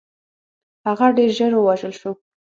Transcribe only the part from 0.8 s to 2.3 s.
هغه ډېر ژر ووژل شو.